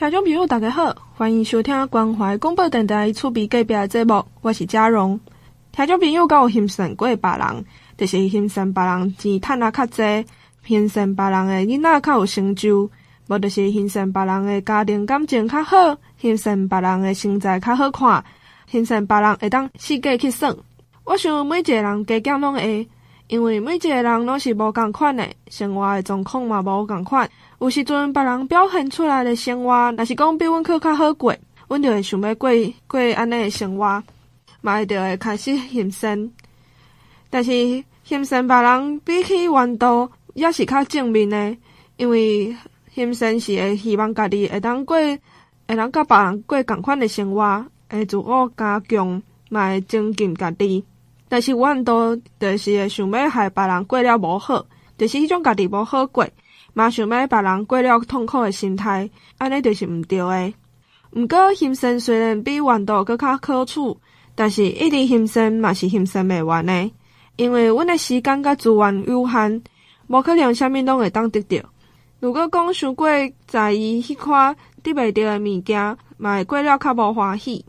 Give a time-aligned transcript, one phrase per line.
[0.00, 5.20] 听众朋友，大家好，欢迎收听关怀广播电台厝边隔壁的节目，我是佳荣。
[5.72, 7.64] 听众朋友，敢有欣赏过别人，
[7.98, 10.02] 就是欣赏别人钱赚啊较济，
[10.64, 12.90] 欣赏别人的囡仔较有成就，
[13.28, 18.24] 无就是欣赏别人的家庭感情较好，欣赏别人的身材较好看，
[18.70, 20.50] 欣赏别人会当细个去耍。
[21.04, 22.88] 我想每一个人加减拢会，
[23.28, 27.28] 因为每一个人拢是无共款的，生活的状况嘛无共款。
[27.60, 31.36] 有时阵别人表现出来的生活，若是讲比阮阁较好过，
[31.68, 32.50] 阮就会想要过
[32.86, 34.02] 过安尼的生活，
[34.62, 36.30] 嘛会就会开始欣赏。
[37.28, 37.52] 但是
[38.02, 41.54] 欣赏别人比起缘投，也是较正面的，
[41.98, 42.56] 因为
[42.94, 50.82] 欣赏是会希望家己会当过，会当甲别人过共款的生活，会自我加强，嘛会增进家己。
[51.28, 54.64] 但是缘投就是会想要害别人过了无好，
[54.96, 56.26] 就是迄种家己无好过。
[56.72, 60.54] 嘛想要别人过了痛苦的心态，安尼就是毋对诶。
[61.12, 63.80] 毋过欣赏虽然比缘投阁较可取，
[64.34, 66.92] 但是一直欣赏嘛是欣赏袂完诶，
[67.36, 69.62] 因为阮诶时间甲资源有限，
[70.06, 71.68] 无可能啥物拢会当得到。
[72.20, 73.08] 如果讲伤过
[73.46, 77.64] 在意迄款得袂到的物件，嘛会过了较无欢喜。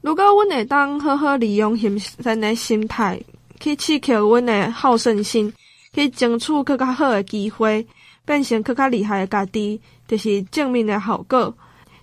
[0.00, 3.20] 如果阮会当好好利用欣赏的心态，
[3.60, 5.52] 去刺激阮诶好胜心，
[5.92, 7.86] 去争取更较好诶机会。
[8.24, 11.54] 变成更较厉害的家己，就是正面的效果。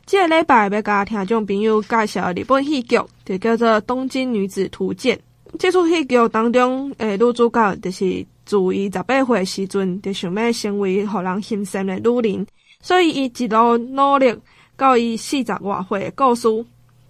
[0.06, 5.18] 这个礼拜要甲听众朋友介绍日本戏剧，就叫做《东京女子图鉴》。
[5.60, 12.48] 这出戏剧当中，诶，女主角就是自伊十八岁时阵，就想要成为互人欣赏的女人，
[12.82, 14.36] 所以伊一路努力
[14.76, 16.48] 到伊四十外岁的故事。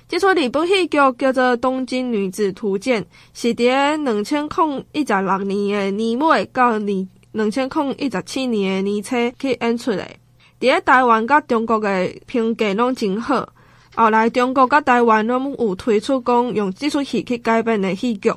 [0.08, 3.02] 这出日本戏剧叫做《东京女子图鉴》，
[3.34, 3.64] 是伫
[4.04, 7.08] 两千零一十六年的年尾到年。
[7.32, 10.04] 两千零一十七年的年册去演出的，
[10.60, 13.48] 伫咧台湾甲中国的评价拢真好。
[13.96, 18.32] 后来中国甲台湾拢有推出讲用这出戏去改编的戏剧。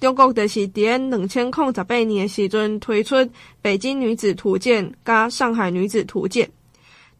[0.00, 3.16] 中国就是伫咧两千零十八年的时阵推出
[3.60, 6.44] 《北京女子图鉴》甲《上海女子图鉴》。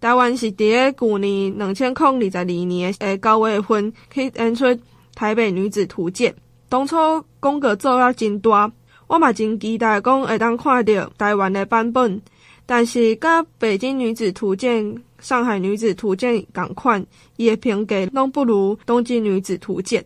[0.01, 4.67] 台湾是伫咧旧年两千零二十二年诶九月份去演出
[5.15, 6.33] 《台北女子图鉴》，
[6.69, 6.97] 当初
[7.39, 8.73] 广告做了真大。
[9.13, 12.19] 我嘛真期待讲会当看到台湾的版本，
[12.65, 14.83] 但是甲《北京女子图鉴》、
[15.21, 17.05] 《上海女子图鉴》共款，
[17.37, 20.01] 伊的评价拢不如《东京女子图鉴》。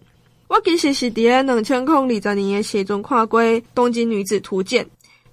[0.48, 3.40] 我其实是伫咧两千零二十年的时阵看过
[3.76, 4.84] 《东京女子图鉴》，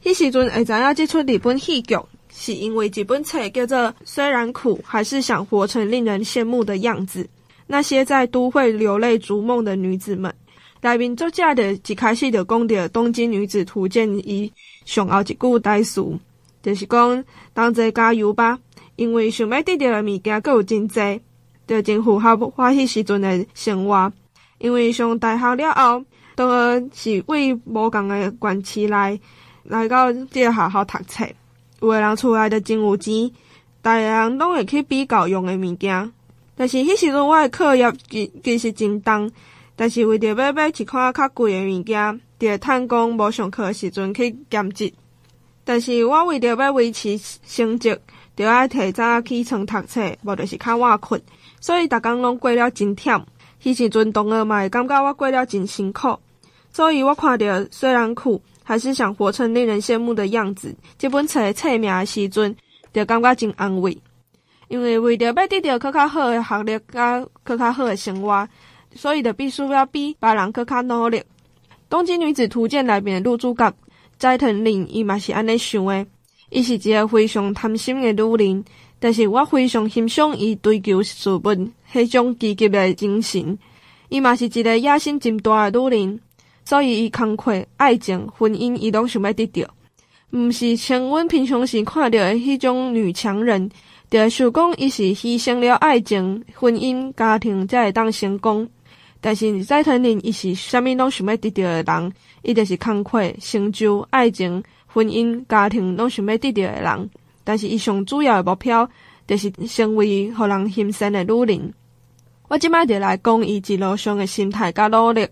[0.08, 1.98] 迄时阵会知影即出日本戏剧，
[2.32, 7.24] 是因为一本册叫做《虽然苦，还是想活成令人羡慕的样子》，
[7.66, 10.32] 那些在都会流泪逐梦的女子们。
[10.84, 14.52] 内面作者的一开始就讲到《东京女子图鉴》伊
[14.84, 16.06] 上后一句台词，
[16.62, 17.24] 就是讲
[17.56, 18.60] 同齐加油吧，
[18.98, 21.22] 因为想要得到的物件阁有真侪，
[21.66, 24.12] 就真符合欢喜时阵的生活。
[24.58, 26.04] 因为上大学了后，
[26.36, 29.18] 都是为无共的关系来
[29.64, 31.26] 来到即个学校读册，
[31.80, 33.32] 有个人厝内的真有钱，
[33.82, 36.12] 大家人拢会去比较用的物件。
[36.58, 39.32] 但是迄时阵我的课业其其实真重。
[39.76, 44.94] 但是为着要买一款较贵的物件，就趁讲无上课的时阵去兼职。
[45.66, 47.18] 但是我为着要维持
[47.48, 47.98] 成绩，
[48.36, 51.22] 就爱提早起床读册，无就是较晚困，
[51.62, 53.24] 所以逐工拢过了真忝。
[53.64, 56.20] 迄时阵同学嘛会感觉我过了真辛苦，
[56.72, 60.76] 所以我看着虽然苦，还是想活成令人羡慕的样子。
[60.98, 62.54] 即本册的册名的时阵，
[62.94, 63.98] 就感觉真安慰，
[64.68, 68.46] 因为为着要得到较较好的学历，甲较较好的生活。
[68.96, 71.22] 所以就必须要比别人更加努力。
[71.90, 73.72] 东京女子图鉴内面的女主角
[74.18, 76.06] 斋藤凛，伊嘛是安尼想的。
[76.50, 78.64] 伊是一个非常贪心的女人，
[79.00, 81.42] 但是我非常欣赏伊追求事物
[81.92, 83.58] 迄种积极的精神。
[84.10, 86.20] 伊嘛是一个野心真大的女人，
[86.64, 89.68] 所以伊工课、爱情、婚姻，伊拢想要得到。
[90.32, 93.70] 毋是像阮平常时看到的迄种女强人，
[94.10, 98.68] 就想讲伊是牺牲了爱情、婚姻、家庭才会当成功。
[99.26, 107.10] 但是斋藤凛伊是啥物拢想要得到的人，伊就是工课、成就、爱情、婚姻、家庭拢想要得到的人。
[107.46, 108.90] 但是伊上主要的目标，
[109.26, 111.74] 就是成为互人欣赏的女人。
[112.50, 115.26] 我即摆就来讲伊一路上的心态甲努力。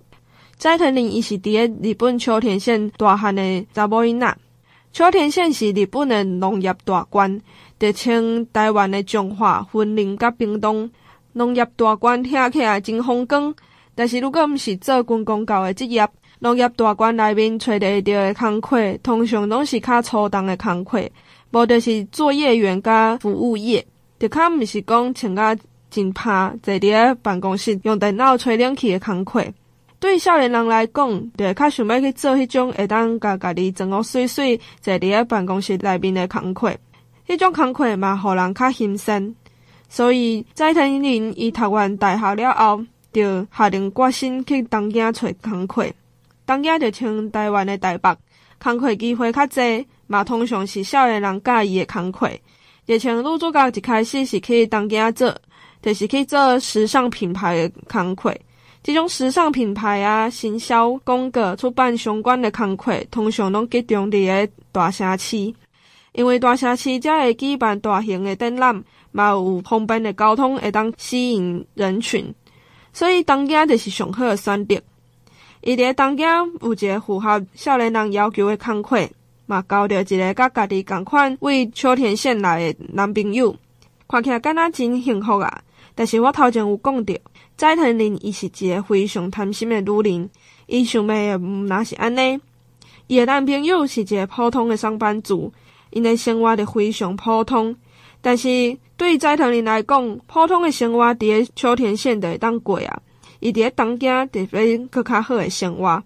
[0.58, 4.38] 斋藤凛伊是伫个日本秋田县大汉的查某囡仔。
[4.94, 7.42] 秋田县是日本的农业大县，
[7.78, 10.90] 就像台湾的彰化、云林甲屏东
[11.34, 13.54] 农业大县，听起来真风光。
[14.02, 16.10] 但是如果毋是做军公教诶职业，
[16.40, 21.08] 农业大县内面找得到诶工课，通常拢是较粗重诶工课，
[21.52, 23.86] 无就是作业员甲服务业。
[24.18, 25.56] 就较毋是讲穿甲
[25.92, 29.46] 真趴，坐伫咧办公室用电脑吹冷气诶工课。
[30.00, 36.76] 对少年人来讲，就会较想要去做迄种会当甲家己装个水水，坐伫咧办公室内面诶工课。
[37.28, 39.36] 迄种工课嘛，互人较新鲜。
[39.88, 45.86] 所以斋藤林伊读完大学了后，就下定决心去东京找工课。
[46.46, 48.16] 东京就像台湾诶台北，
[48.62, 52.30] 工课机会较济，嘛通常是少年人佮意诶工课。
[52.88, 55.34] 就像女主角一开始是去东京做，
[55.82, 58.36] 就是去做时尚品牌诶工课。
[58.84, 65.38] 即种时尚品牌啊，行销、广告、出版相关的工课，通常拢集中伫个大城市，
[66.14, 72.34] 因为大城市才会举办大型的展览，嘛有方便的交通会当吸引人群，
[72.94, 74.82] 所以东京就是上好的选择。
[75.62, 76.28] 伊伫东京
[76.62, 79.08] 有一个符合少年人要求的工课，
[79.46, 83.56] 嘛交着一个甲家己共款为秋田县来的男朋友，
[84.08, 85.62] 看起来敢若真幸福啊！
[85.94, 87.20] 但是我头前有讲着。
[87.58, 90.28] 斋藤林，伊是一个非常贪心的女人，
[90.66, 92.40] 伊想要毋若是安尼。
[93.06, 95.54] 伊的男朋友是一个普通的上班族，
[95.92, 97.76] 因的生活就非常普通。
[98.22, 103.02] 但是对于斋藤林来讲，普通的生活伫个秋田县就会当过啊，
[103.40, 106.04] 伊伫个东京得要更较好的生活，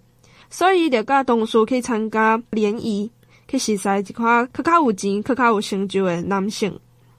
[0.48, 3.10] 所以伊就甲同事去参加联谊，
[3.46, 6.78] 去认识一寡较较有钱、较较有成就的男性。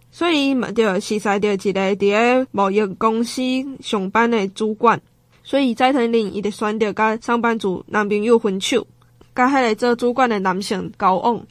[0.10, 3.42] 所以嘛，就实在着一个伫个贸易公司
[3.82, 5.00] 上班的主管，
[5.44, 8.88] 所以斋藤林伊就选择甲上班族男朋友分手，
[9.36, 11.46] 甲迄个做主管的男性交往。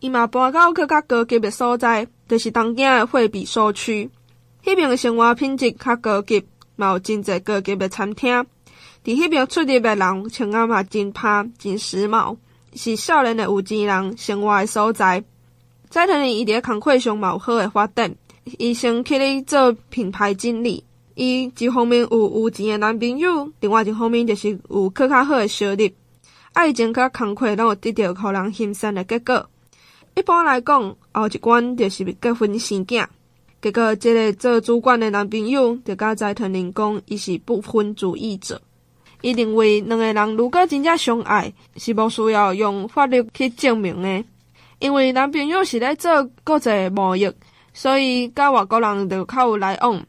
[0.00, 4.08] 伊嘛搬到更较高级的所在，就是东京的惠比寿区。
[4.64, 6.42] 迄边的生活品质较高级，
[6.76, 8.32] 嘛有真侪高级的餐厅。
[9.04, 12.34] 伫迄边出入的人穿啊嘛真趴真时髦，
[12.72, 15.22] 是少年的有钱人生活的所在。
[15.90, 18.10] 斋藤凛伊伫工课上嘛有好诶发展，
[18.56, 20.82] 伊先去咧做品牌经理。
[21.14, 25.90] 伊一方面有有钱诶男朋友，另外一方面就是有较较好诶收入。
[26.54, 29.50] 爱情甲工课拢有得到互人欣赏诶结果。
[30.14, 33.06] 一般来讲，后一关就是结婚生囝。
[33.62, 38.60] 结果，即个做主管诶男朋友就甲斋藤凛讲，伊是不婚主义者。
[39.22, 44.24] 伊认为两个人如果真正相爱，是无需要用法律去证明诶。
[44.80, 47.32] 因为男朋友是咧做国际贸易，
[47.72, 50.04] 所以甲外国人就较有来往。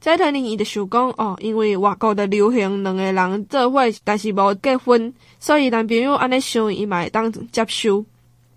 [0.00, 8.04] 斋藤凛伊就想讲哦，因为外国的流行两个人做伙，但是无结婚，所以男朋友安尼想，伊嘛会当接受。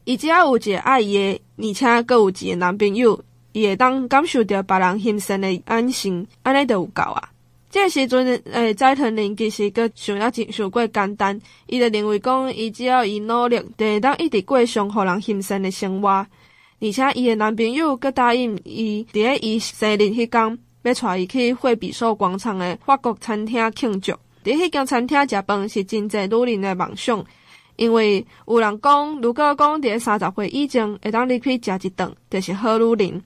[0.06, 3.19] 伊只要有一个爱伊的，而且阁有一个男朋友，
[3.52, 7.30] 伊会当感受到别人心生的安心，安尼就有够啊。
[7.72, 11.38] 这个时阵，诶，斋藤林其实阁想要真想过简单，
[11.68, 16.08] 伊就认为讲，伊只要伊努力，就会当一直过上互人欣赏的生活。
[16.10, 24.12] 而且，伊的男朋友阁答应伊，伫咧伊生日迄天，要带伊去惠比寿广场的法国餐厅庆祝。
[24.44, 27.25] 伫迄间餐厅食饭是真侪女人的梦想，
[27.75, 33.24] 因为有人讲，如果讲伫三十岁以前会当入去食一顿，就是好女人。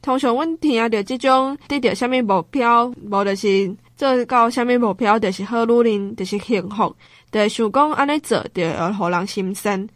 [0.00, 3.76] 通常阮听着即种得着啥物目标，无就是。
[3.94, 6.92] 做到啥物目标，就是好女人，就是幸福，
[7.30, 9.88] 就是想讲安尼做，就会互人心生。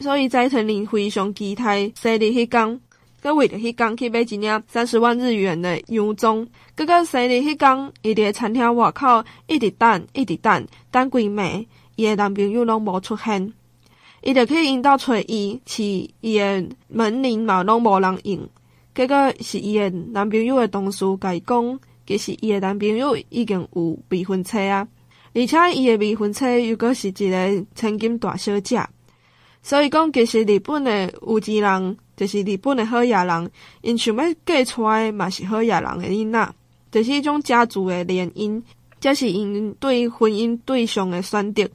[0.00, 2.80] 所以斋藤凛非常期待生日迄天，
[3.22, 6.44] 佮为着迄天去买一领三十万日元的洋装。
[6.76, 11.64] 佮佮生日迄天，伊伫餐厅外口一直等，一直等，等规暝，
[11.96, 13.52] 伊的男朋友拢无出现。
[14.22, 18.48] 伊就去因兜找伊，是伊的门铃嘛拢无人应。
[18.94, 21.80] 结果是伊的男朋友的同事甲伊讲。
[22.04, 24.86] 其实伊的男朋友已经有未婚妻啊，
[25.34, 28.84] 而且伊的未婚妻又阁是一个千金大小姐，
[29.62, 33.50] 所以讲其实日本的有钱人就是日本的好野人，
[33.82, 36.54] 因想要嫁出来嘛是好野人的囡仔，
[36.90, 38.60] 就是一种家族的联姻，
[39.00, 41.66] 这是因对婚姻对象的选择。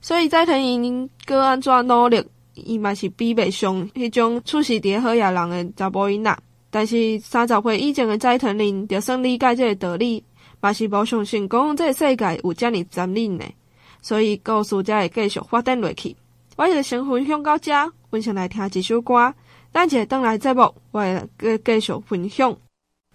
[0.00, 6.38] 所以斋藤凛阁安怎努力，伊嘛是比袂上迄种处事伫好野人诶查某囡仔。
[6.70, 10.22] 但是三十岁以前的斋藤凛，就算理解即个道理，
[10.60, 13.54] 嘛是无相信讲即个世界有遮尔残忍诶，
[14.00, 16.16] 所以故事才会继续发展落去。
[16.56, 17.72] 我就先分享到这，
[18.10, 19.34] 分享来听一首歌，
[19.72, 22.56] 等一下转来节目，我会继续分享。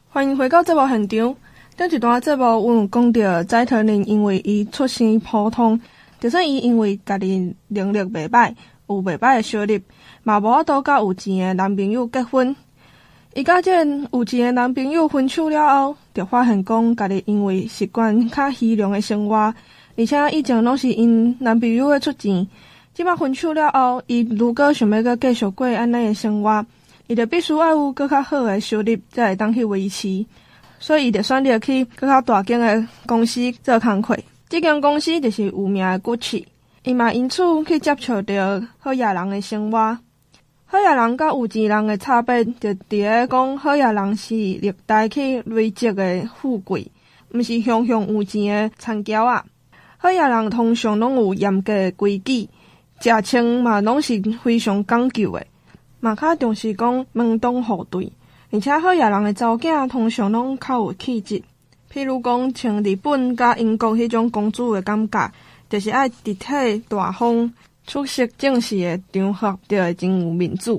[0.10, 1.36] 欢迎回到节目现场。
[1.78, 5.80] 顶一段节目，阮有讲到斋藤凛，因为伊出身普通，
[6.26, 8.52] 就算伊因为家己能力袂歹，
[8.90, 9.80] 有袂歹的收入，
[10.24, 12.56] 嘛无法度甲有钱的男朋友结婚。
[13.36, 19.54] 伊甲这有钱的男朋友分手了后，就发现讲家己因为习惯较虚荣的生活，
[19.96, 22.48] 而且以前拢是因男朋友诶出钱，
[22.96, 26.66] 即摆分手了后，伊如果想要阁继续过安尼的生活，
[27.06, 30.26] 伊就必须爱有搁较好诶收入，才会当去维持。
[30.80, 34.18] 所以伊就选择去搁较大间诶公司做工课。
[34.48, 36.46] 即间公司就是有名诶 Gucci，
[36.84, 39.98] 伊嘛因此去接触着好野人诶生活。
[40.66, 46.86] 好野人甲有钱人诶差别，就伫咧讲好野人是历代去累积诶富贵，
[47.34, 49.44] 毋是雄雄有钱诶田侨仔。
[49.98, 52.48] 好野人通常拢有严格诶规矩，
[53.00, 55.48] 食穿嘛拢是非常讲究诶，
[56.00, 58.12] 嘛较重视讲门当户对。
[58.52, 61.42] 而且好野人诶查某囝通常拢较有气质，
[61.96, 65.32] 譬如讲像日本甲英国迄种公主诶感觉，
[65.70, 67.50] 就是爱得体大方、
[67.88, 70.78] 出席正式诶场合，就会真有面子。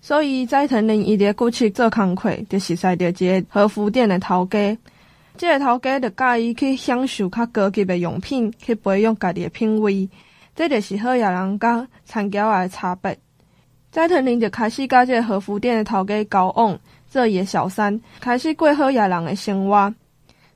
[0.00, 4.78] 所以斋藤林伊伫古迹做工课，就是识着一个和服店诶头家。
[5.36, 10.08] 这个头家就介意去享受较高级诶用品，去培养家己诶品味。
[10.54, 13.18] 这就是好野人甲田侨仔诶差别。
[13.90, 16.78] 斋藤林就开始甲即个和服店诶头家交往。
[17.10, 19.92] 做伊小三，开始过好野人诶生活。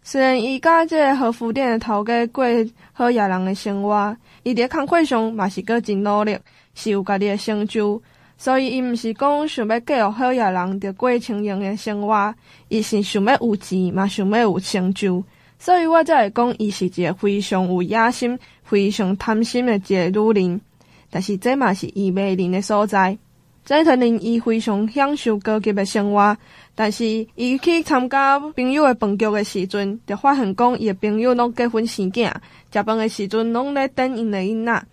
[0.02, 2.44] 虽然伊甲这个和服店诶头家过
[2.92, 6.38] 好野人诶生活，伊伫工课上嘛是阁真努力，
[6.74, 8.00] 是有家己诶成就。
[8.38, 12.34] 所以伊毋是讲想要继续好野人着过清闲诶生活，
[12.68, 15.22] 伊是想要有钱嘛，想要有成就。
[15.58, 20.60] 所以我才会讲，伊是一个非常有野心、非常贪心诶一个女人。
[21.10, 23.18] 但是这嘛是伊迷人诶所在。
[23.68, 26.34] 斋藤林伊非常享受高级的生活，
[26.74, 32.32] 但是伊去参加朋友的饭局的时阵，就发现讲伊的朋友拢结婚生囝，
[32.72, 34.84] 食饭的时阵拢咧等因的囡仔，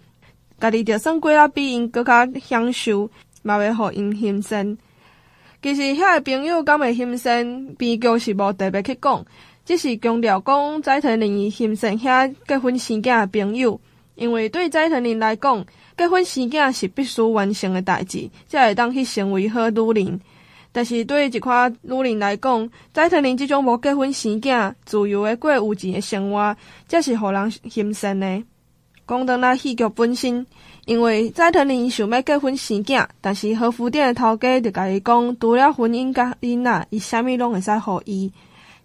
[0.60, 3.10] 家己就算过啊比因阁较享受，
[3.44, 4.78] 嘛会互因心生。
[5.62, 9.26] 其实遐个朋友敢会心生，比较是无特别去讲，
[9.64, 13.80] 只是强调讲斋藤林伊心生遐结婚生囝的朋友，
[14.16, 15.66] 因为对斋藤林来讲。
[15.98, 20.20] 结婚生囝是必须完成的代志，才会当去成为好女人。
[20.72, 26.56] 但是对于一寡女人来讲，斋藤林这种无结婚生囝、自由的过有钱的生活，
[26.90, 28.44] 才是互人心酸的。
[29.08, 30.46] 讲到那戏剧本身，
[30.86, 38.30] 因为斋藤林想要结婚生囝，但是和服店的头家就甲伊讲，除了婚姻甲囡仔，伊啥物拢会使互伊。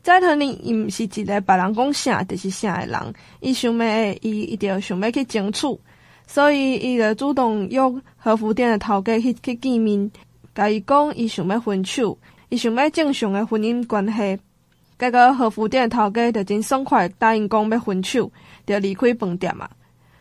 [0.05, 5.67] 斋藤林伊毋是一个别人讲啥就是啥的人，伊想要的，伊一定想要去争取。
[6.33, 7.81] 所以，伊就主动约
[8.17, 10.09] 和服店的头家去去见面，
[10.55, 12.17] 甲伊讲伊想要分手，
[12.51, 14.39] 伊想要正常的婚姻关系。
[14.97, 18.31] 结果和服店的头家就真爽快答应讲要分手，
[18.65, 19.69] 就离开饭店啊。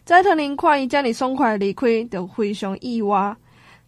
[0.03, 3.35] 斋藤林看伊遮尔爽快离开，就非常意外。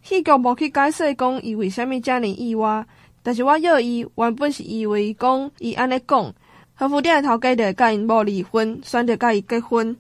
[0.03, 2.85] 戏剧无去解释讲伊为虾米遮尔意外，
[3.23, 6.31] 但是我约伊原本是以为讲伊安尼讲，
[6.75, 9.97] 和服店的头家就甲因某离婚，选择甲伊结婚。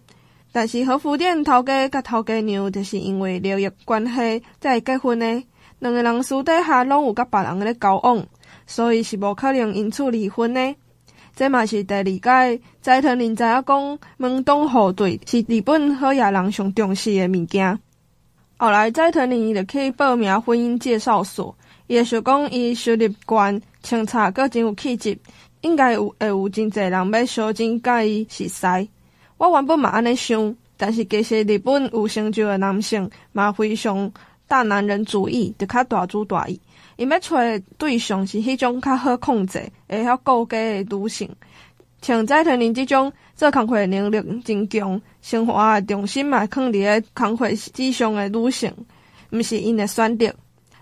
[0.51, 5.43] 但是和服店头家甲头家娘，就是因为利益关系才会结婚的。
[5.79, 8.23] 两个人私底下拢有甲别人咧交往，
[8.67, 10.75] 所以是无可能因此离婚的。
[11.35, 17.79] 这嘛是第二届斋藤林知影讲门当户对是日本好野人上重视的物件。
[18.57, 21.55] 后来斋藤林伊就去报名婚姻介绍所，
[21.87, 25.17] 伊就想讲伊收入悬，清茶阁真有气质，
[25.61, 28.87] 应该有会有真侪人要小真甲伊熟识。
[29.41, 34.11] 我原本嘛安尼想，但是其实日本有成就的男性嘛非常
[34.47, 36.61] 大男人主义，就较大主大意。
[36.95, 41.27] 伊要找的对象是迄种较好控制、会晓顾家的女性。
[42.03, 48.71] 像斋藤林这种做工课能力真强、生活的重心嘛放伫咧工课之上的女性，
[49.31, 50.27] 毋是因的选择。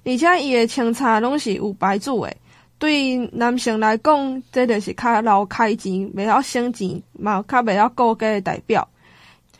[0.04, 2.36] 而且伊的清查拢是有牌子的。
[2.79, 8.88] 对男性来讲，这就是较老开钱、袂晓省钱，嘛较袂晓顾家的代表。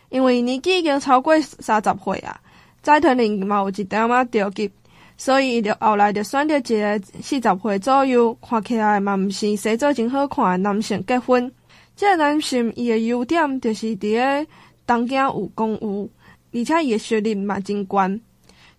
[0.10, 2.40] 因为年纪已经超过三十岁啊，
[2.82, 4.72] 斋藤林嘛有一点仔着急，
[5.18, 11.52] 所以伊就后来就选择一个四十岁左右，看起来嘛毋是生做真好看的男性结婚。
[11.96, 14.48] 这个男性伊的优点就是伫个
[14.88, 16.10] 东京有公务，
[16.54, 18.22] 而且伊的学历嘛真悬。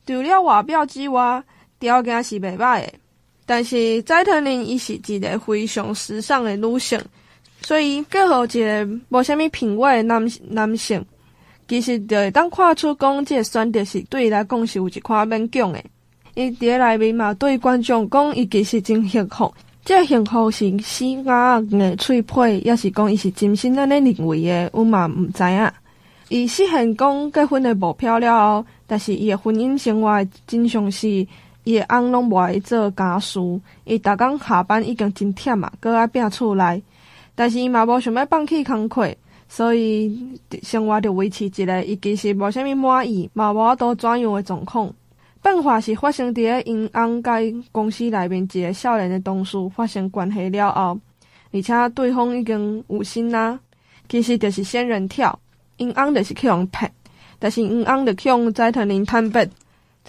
[0.06, 1.44] 除了外表之外，
[1.78, 2.92] 条件是袂歹的。
[3.50, 7.00] 但是斋藤林伊是一个非常时尚的女性，
[7.62, 11.04] 所以过好一个无虾米品味的男男性，
[11.66, 15.82] 其实就会当看出讲，这个选择是对伊来讲是有一块勉强的。
[16.34, 19.52] 伊伫个内面嘛，对观众讲，伊其实真幸福。
[19.84, 25.68] 这幸福是死鸭的脆皮，抑是讲伊是真心安尼认为的，阮嘛毋知影。
[26.28, 31.26] 伊实现讲结婚的目标了后，但是伊的婚姻生活真相是。
[31.64, 33.38] 伊个翁拢无爱做家事，
[33.84, 36.82] 伊逐工下班已经真忝啊，搁爱拼厝内。
[37.34, 39.08] 但是伊嘛无想要放弃工课，
[39.48, 44.92] 所以生活着维持一个伊其实无啥物满意，嘛无法度怎样诶状况。
[45.42, 47.38] 变化是发生伫个因翁甲
[47.72, 50.98] 公司内面一个少年的同事发生关系了后，
[51.50, 53.58] 而且对方已经有心啦，
[54.06, 55.38] 其实就是仙人跳，
[55.78, 56.92] 因翁就是去互骗，
[57.38, 59.48] 但是因翁就去互斋藤林坦白，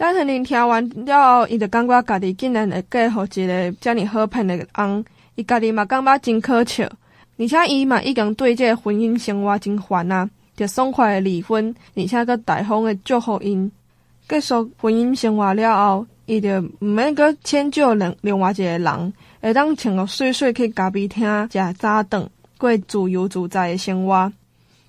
[0.01, 5.05] 斋藤林听完了后，伊就感觉家己竟然会嫁互一个遮尔好骗的翁，
[5.35, 6.89] 伊家己嘛感觉真可笑，
[7.37, 13.71] 而且伊嘛已经对这个婚姻生活真烦啊，就爽快的离婚，而且阁大方的祝福因。
[14.27, 22.27] 结束婚姻生活了后，伊就毋免搁迁就另另外一个人，会当穿个水水去咖啡厅食早顿，
[22.57, 24.33] 过自由自在的生活。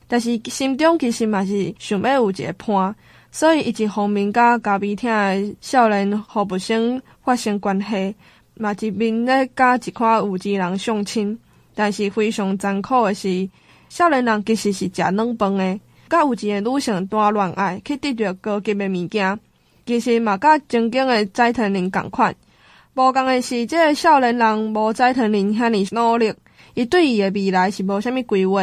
[0.08, 2.96] 但是心中其实嘛是想要有一个伴，
[3.32, 8.14] 所以伊一方面甲咖啡厅诶少年互不幸发生关系，
[8.54, 11.36] 嘛一面咧甲一款有钱人相亲。
[11.74, 13.48] 但是非常残酷的是，
[13.88, 15.80] 少年人其实是食软饭诶。
[16.10, 19.40] 甲有钱诶女性谈恋爱，去得到高级诶物件，
[19.86, 22.36] 其实嘛甲正经诶斋藤林共款。
[22.92, 26.34] 无共诶是，即个少年人无斋藤林遐尔努力，
[26.74, 28.60] 伊对伊诶未来是无啥物规划，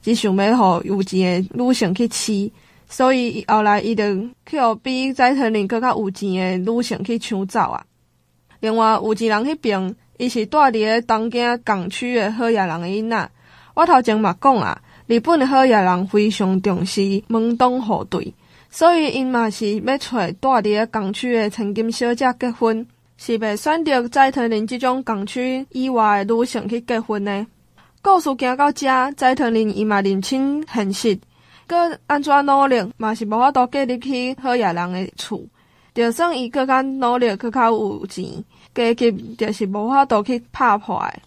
[0.00, 2.50] 只想要互有钱诶女性去饲。
[2.88, 4.04] 所以后来伊就
[4.46, 7.84] 去互比斋藤林阁较有钱的女性去抢走啊。
[8.60, 13.30] 另外有钱人迄边，伊是住伫个东京港区的好野人的囡仔。
[13.74, 14.80] 我头前嘛讲啊。
[15.06, 18.30] 日本的好野人非常重视门当户对，
[18.68, 20.36] 所以因嘛是要找住
[20.68, 27.46] 伫个港区的千金小姐结婚，是袂选择斋藤林这种港区以外的女性去结婚呢？
[28.02, 31.18] 故事行到这，斋藤林伊嘛认清现实，
[31.68, 35.40] 阁安怎努力嘛是无法度嫁入去好野人的厝，
[35.94, 38.24] 就算伊阁较努力，阁较有钱，
[38.74, 41.20] 家己就是无法度去打破的。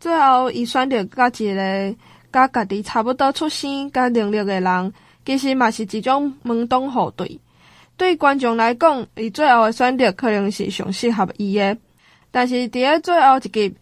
[0.00, 1.94] 最后，伊选择甲一个。
[2.30, 4.92] 甲家己差不多出身、甲能力的人，
[5.24, 7.40] 其实嘛是一种门当户对。
[7.96, 11.74] 对观众来讲，伊最后的选择可能是上适合伊的。
[12.30, 13.74] 但是伫咧最后一集，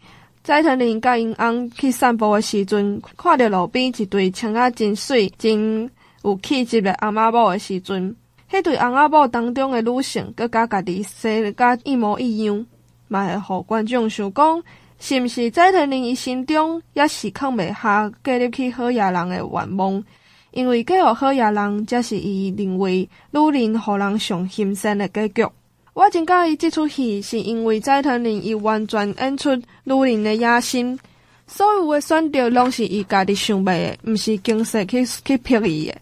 [0.44, 5.90] 斋藤林甲因翁去散步的时阵，看到路边一对穿啊真水、真
[6.27, 8.17] 有气质的翁仔某的时阵，
[8.51, 12.67] 迄对翁仔某当中的女性，阁甲家己生甲一模一样，
[13.07, 14.62] 嘛会互观众想讲。
[14.99, 20.03] 是毋是斋藤林伊心中也是放袂下嫁入去好野人的愿望？
[20.51, 25.47] 因为嫁予好野人，才是伊认为女人互人上心酸的结局。
[25.93, 30.99] 我真佮意即出戏，是因为斋藤林伊完全演出女人的野心，
[31.47, 35.95] 所有的选择拢是伊家己想袂的，毋是经济去去逼伊的。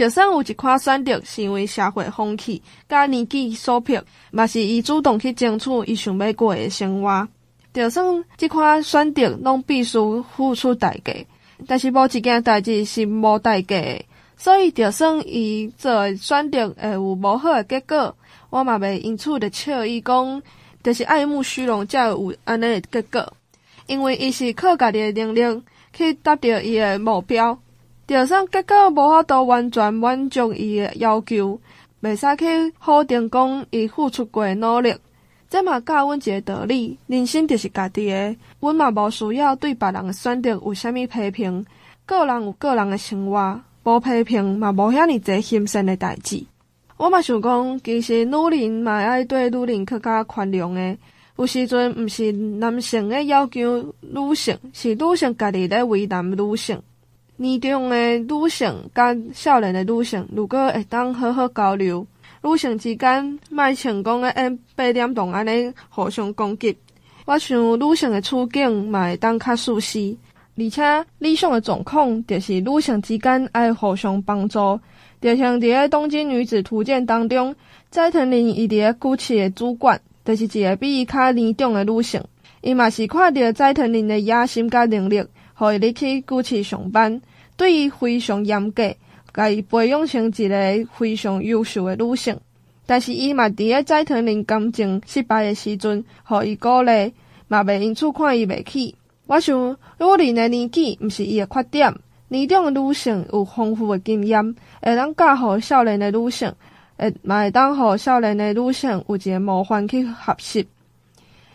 [0.00, 7.28] 就算有一款选择是因为社会风气、甲年纪所迫，嘛是伊主动去争取伊想要过的生活。
[7.74, 9.98] 就算即款选择拢必须
[10.34, 11.12] 付出代价，
[11.66, 14.02] 但是无一件代志是无代价的，
[14.38, 18.16] 所以就算伊做选择会有无好的结果，
[18.48, 20.42] 我嘛袂因此就笑伊讲，
[20.82, 23.34] 就是爱慕虚荣才有安尼的结果，
[23.86, 27.58] 因为伊是靠家己的能力去达到伊的目标，
[28.10, 31.60] 就算结果无法度完全满足伊的要求，
[32.02, 34.92] 袂使去否定讲伊付出过的努力。
[35.48, 41.64] 这嘛教阮一个道理，人生就是家己的，阮嘛无需要对别人的选择有啥物批评。
[42.04, 46.44] 个人有个人的生活，无批评嘛无遐尔侪心酸的代志。
[46.96, 50.96] 我嘛想讲，其实女人嘛爱对女人更加宽容的。
[51.36, 56.76] 有时阵毋是男性的要求女性，是女性家己咧为难女性。
[57.40, 62.06] 年长的女性甲少年的女性，如果会当好好交流。
[62.42, 66.76] 女性之间，卖成功的按八点档安尼互相攻击。
[67.24, 70.14] 我想女性的处境嘛会当较舒适，
[70.58, 74.78] 而且理想的状况就是女性之间爱互相帮助。
[75.22, 77.56] 就像伫个《东京女子图鉴》当中，
[77.90, 82.22] 斋藤林伊伫个 GUCCI 的主管，就是一个比伊较年长的女性。
[82.60, 85.24] 伊嘛是看到斋藤林的野心甲能力，
[85.54, 87.20] 互伊入去 GUCCI 上班，
[87.60, 88.90] 对伊非常严格。
[89.34, 90.56] 甲伊培养成一个
[90.96, 92.34] 非常优秀的女性，
[92.86, 97.12] 但是伊嘛伫个斋藤林感情失败的时阵，互伊鼓励，
[97.48, 98.96] 嘛袂因此看伊袂起。
[99.26, 101.94] 我想，女人的年纪毋是伊的缺点，
[102.28, 104.42] 年长的女性有丰富的经验，
[104.82, 106.50] 会当教互少年的女性，
[106.96, 110.66] 会嘛会当互少年的女性有一个模范去学习。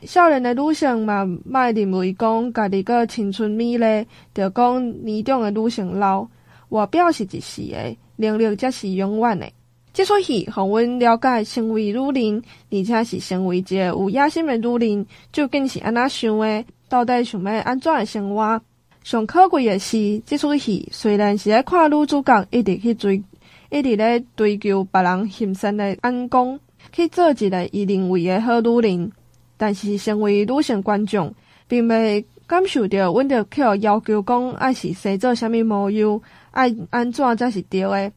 [0.04, 6.28] 少年的女性嘛，莫认为讲家己个青春美丽，就讲年长的女性老。
[6.70, 9.48] 外表是一时的，能力则是永远的。
[9.94, 16.66] 这出戏，互阮了解，身为女人，而且是成为一个有野心的女人，究竟是安怎想的？
[16.90, 18.62] 到底想要安怎的生活？
[19.04, 23.24] 上可贵的是，这出戏虽然是在看女主角一直去追，
[23.70, 26.60] 一直咧追求别人心酸的眼光，
[26.92, 29.12] 去做一个伊认为的好女人。
[29.58, 31.34] 但是，身为女性观众，
[31.68, 38.12] 并未感受到阮着去要求讲爱是生做啥物模样，爱安怎才是对的。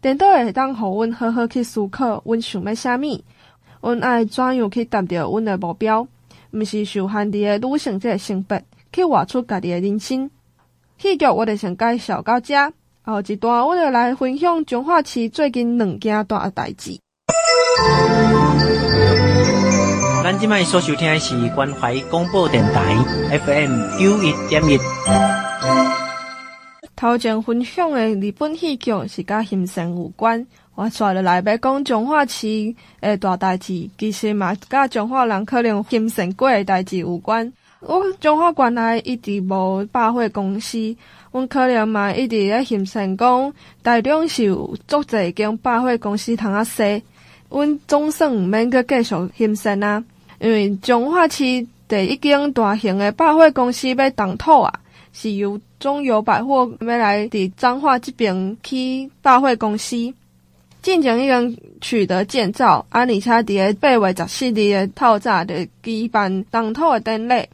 [0.00, 3.20] 颠倒会当互阮好好去思考，阮想要啥物，
[3.80, 6.06] 阮爱怎样去达到阮的目标，
[6.52, 10.30] 毋是受限伫个女性这个性别去活出家己的人生。
[10.96, 16.98] 戏剧我着先介绍到遮，后一段我着来分享彰化市最近两件大代志。
[20.28, 22.94] 咱即摆所收听的是关怀广播电台
[23.46, 24.78] FM 九一点一。
[26.94, 32.46] 头前分享的日本戏剧是甲刑讯有关，我带落来要讲彰化市
[33.00, 37.50] 诶大代志，其实嘛甲彰化人可能刑讯过诶代志有关。
[37.80, 40.94] 我彰化原来一直无百货公司，
[41.32, 43.50] 阮可能嘛一直咧刑讯讲
[43.82, 47.00] 台中是有足侪间百货公司通啊说，
[47.48, 50.04] 阮总算毋免阁继续刑讯啊。
[50.40, 51.44] 因为彰化市
[51.88, 54.72] 第一间大型的百货公司要动土啊，
[55.12, 59.96] 是由中友百货要来伫彰化这边起百货公司，
[60.82, 67.48] 进前已经取得建造，啊，而且伫个八月十四日的透早的举办动土的典礼。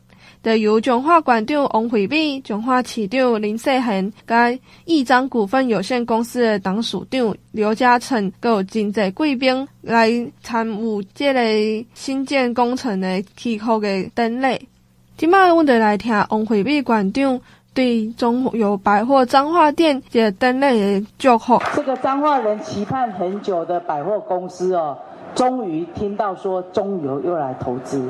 [0.45, 4.55] 就由彰化县长王惠美、彰化市长林世贤、甲
[4.85, 10.11] 义章股份有限公司的董事长刘嘉诚，阁有真侪贵宾来
[10.43, 14.69] 参与这个新建工程的起好的典礼。
[15.17, 17.41] 今摆阮就来听王惠美县长
[17.73, 21.59] 对中友百货彰化店这个典礼的祝贺。
[21.75, 24.99] 这个彰化人期盼很久的百货公司哦。
[25.35, 28.09] 终于听到说中油又来投资，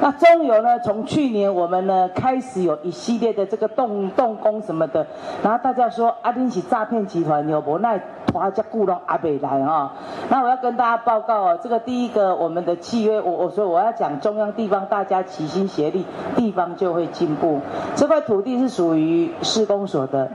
[0.00, 0.78] 那中油呢？
[0.80, 5.06] 从去年我们呢开始有一系列的这个动动工什么的，
[5.42, 9.92] 然后大家说阿丁是诈骗集团，有无奈拖家顾到阿北来啊。
[10.28, 16.04] 那我要跟大家报告哦，这个第一个我们的契约，我我说我要讲中央地方大家齐心协力，
[16.36, 17.60] 地方就会进步。
[17.94, 20.30] 这块土地是属于市公所的，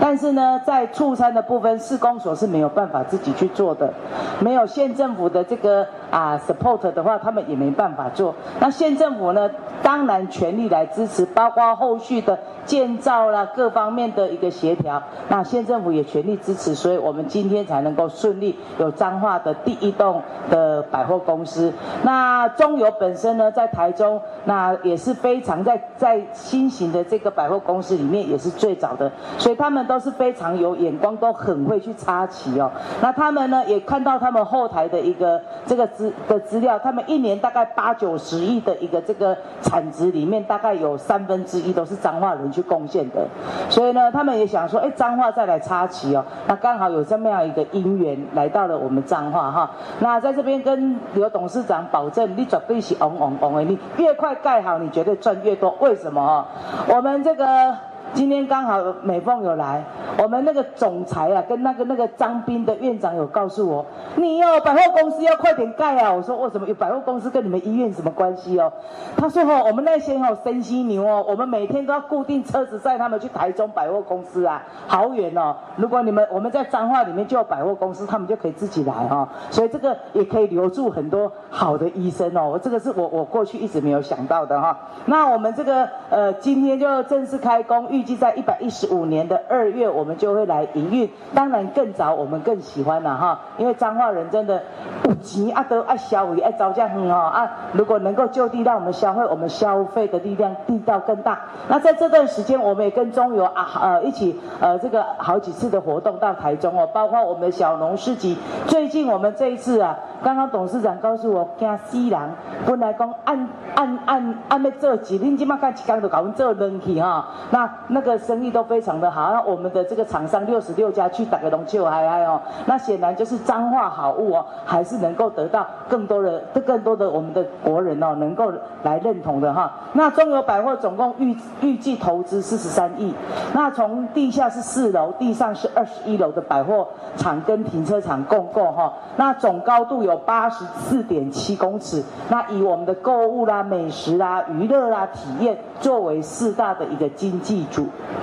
[0.00, 3.92] 但是呢，在畜产的部分，市公所是没有办法自己去做的，
[4.40, 5.69] 没有县政府的这个。
[6.10, 8.34] 啊，support 的话，他们也没办法做。
[8.58, 9.48] 那县政府呢，
[9.82, 15.02] 当然全力来支持，包括后续的建造啦，各方面的一个协调。
[15.28, 21.72] 那县政府也全力支持，所以我们今天才能够顺利有彰化的第一栋的百货公司。
[22.02, 32.70] 那中油本身呢，在台中，那也是非常在在新型的这个百货公司里面也是最早的，所以他们都是非常有眼光，都很会去插旗哦。
[33.00, 35.40] 那他们呢，也看到他们后台的一个。
[35.66, 43.26] 这个资的资料，他们一年大概八九十亿的一个这个产值里面，大概有三分之一都是彰化人去贡献的，
[43.68, 49.70] 所以呢，他们也想说，哎，彰化再来插旗哦，那刚好有这么样一个因缘来到了我们彰化哈。
[50.00, 55.74] 那在这边跟刘董事长保证，你绝对是旺旺旺的，你越快盖好，你绝对赚越多。
[55.80, 56.48] 为什么啊？
[56.88, 57.89] 我们这个。
[58.12, 59.82] 今天刚好美凤有来，
[60.18, 66.12] 我们那个总裁啊，跟那个那个张斌的院长有告诉我，你哦百货公司要快点盖啊！
[66.12, 68.72] 我说为什么有百货公司跟你们医院什么关系哦？
[69.16, 75.54] 他说哦，我们那些哦，生犀牛哦，我们每天都要固定车子载他们去台中百货公司啊，好远哦。
[75.76, 79.28] 如果你们我们在彰化里面就有百货公司，他们就可以自己来哈、哦。
[79.50, 82.58] 所以这个也可以留住很多好的医生哦。
[82.60, 84.76] 这个是我我过去一直没有想到的哈、哦。
[85.06, 87.88] 那我们这个呃，今天就正式开工。
[87.90, 91.10] 预预计在一百一十五年的二月，我们就会来营运。
[91.34, 94.62] 当然更早，我们更喜欢了哈，因为彰化人真的
[95.04, 97.50] 有钱啊，都爱消费，爱招架很好啊。
[97.72, 101.40] 如果能够就地让我们消费，我们消费的力量地道更大。
[101.68, 108.38] 那在这段时间，我们也跟中油啊呃一起呃这个好几次的活动到台中哦，包括我们的小农市集。
[108.66, 112.18] 最近我们这一次啊，刚刚董事长告诉我，惊死人，
[112.64, 117.70] 本来讲按按按按要做几，恁今麦干几工就搞阮做冷气哈，那。
[117.90, 129.72] 那个生意都非常的好，那我们的这个厂商六十六家去打个龙秀嗨嗨哦，那显然就是彰化好物哦，还是能够得到更多的、更多的我们的国人哦，能够来认同的哈。
[129.92, 133.14] 那中友百货总共预预计投资四十三亿，
[133.52, 147.79] 那从地下是四楼，地上是二十一楼的百货场跟停车场共构哈，那总高度有八十四点七公尺，那以我们的购物啦、美食啦、娱乐啦、体验作为四大的一个经济主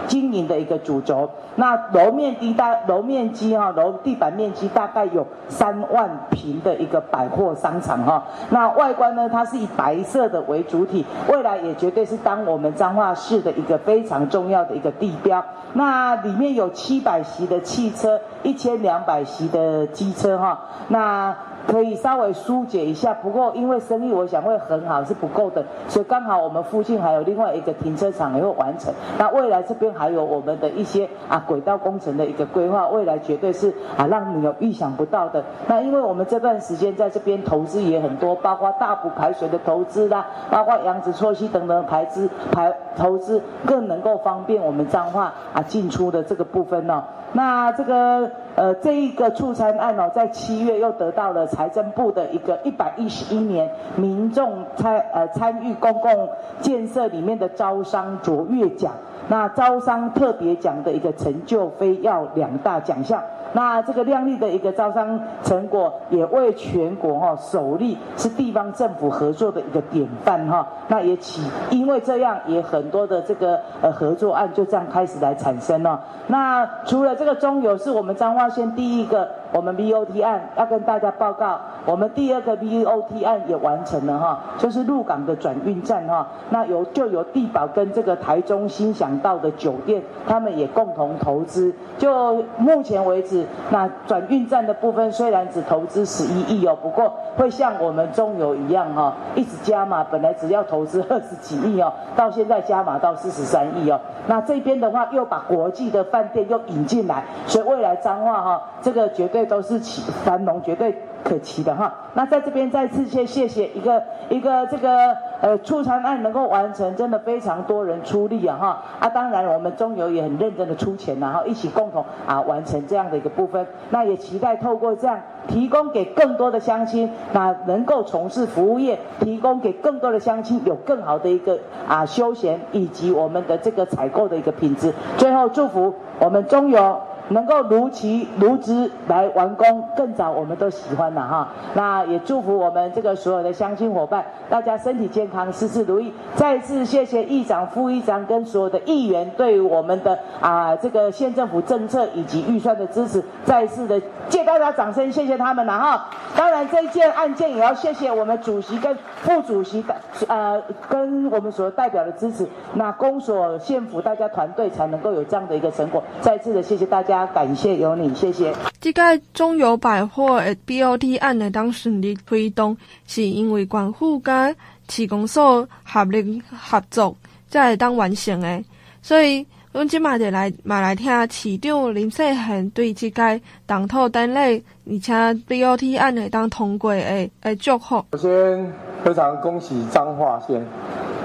[0.07, 15.43] 经营的一个主轴，那楼面积大楼面积哈楼地板面积大概有三万平的一个百货商场哈，那外观呢，它是以白色的为主体，未来也绝对是当我们彰化市的一个非常重要的一个地标。
[15.73, 21.35] 那里面有七百席的汽车，一千两百席的机车哈，那。
[21.67, 23.13] 可以稍微疏解一下。
[23.13, 28.93] 不过因为生意我想会很好，是不够的，所以刚好我们附近还有另外一个停车场也会完成。
[29.19, 35.43] 那未来这边还有我们的一些啊轨道工程的一个规划，未来绝对是啊让你有意想不到的。
[35.67, 47.03] 那因为我们这段时间在这边投资也很多，包括大埔排水的投资啦，包括杨子错溪等等排资排投资，更能够方便我们彰化啊进出的这个部分哦。
[47.33, 56.27] 那这个呃，这一个促参案哦，在七月又得到了财政部的一个一百一十一年民众参呃参与公共
[56.59, 58.93] 建设里面的招商卓越奖，
[59.29, 63.21] 那招商特别奖的一个成就非要两大奖项。
[63.57, 70.67] 那这个亮丽的一个招商成果，也为全国哈首例是地方政府合作的一个典范哈。
[70.87, 71.41] 那也起，
[71.71, 75.99] 因为这样也很多的这个呃合作案就这样开始来产生了。
[76.27, 86.27] 那除了这个中油是我们彰化县第一个我们 BOT 案要跟大家报告，我们第二个 BOT 案也完成了哈，就是鹿港的转运站哈。
[86.51, 91.73] 那由就由地保跟这个台中心想到的酒店，他们也共同投资。
[91.97, 93.46] 就目前为止。
[93.69, 103.99] 那转运站的部分虽然只投资十一亿哦，不过会像我们中油一样哈，一直加码，本来只要投资二十几亿哦，到现在加码到四十三亿哦。
[104.27, 110.97] 那这边的话又把国际的饭店又引进来，所以未来彰化哈，这个绝对都是起繁荣，绝对。
[111.23, 118.83] 可期的哈，那在这边再次谢谢谢一个一个这个呃促参案能够完成，真的非常多人出力啊哈。
[118.99, 136.99] 啊，当然我们中油也很认真的出钱，然后一起共同啊完成这样的一个部分，那也期待透过这样提供给更多的乡亲，那能够从事服务业，提供给更多的乡亲有更好的一个啊休闲以及我们的这个采购的一个品质，最后祝福我们中油。
[137.29, 141.47] 能够如期如职来完工，更早我们都喜欢了哈。
[141.73, 146.13] 那也祝福我们这个所有的乡亲伙伴，大家身体健康，事事如意。
[146.35, 156.05] 再次谢谢议长、副议长跟所有的议员对我们的啊这个县政府政策以及预算的支持，再次的借大家掌声，谢谢他们了哈。
[156.35, 159.95] 当然这件案件也要谢谢我们主席跟副主席的
[160.27, 166.01] 呃跟我们所代表的支持，那公所县府大家团队才能够有这样的一个成果。
[166.21, 167.16] 再次的谢谢大家。
[167.25, 168.53] 感谢有你，谢谢。
[168.79, 172.77] 这个中油百货的 BOT 案呢，当顺利推动，
[173.07, 174.55] 是因为县府跟
[174.87, 177.15] 市公所合力合作，
[177.49, 178.63] 才会当完成的。
[179.01, 185.13] 所以，我们今嘛就来，嘛来听市长林世贤对这个党土典礼，而且
[185.47, 188.05] BOT 案会当通过的的祝福。
[188.13, 190.65] 首先，非常恭喜彰化县，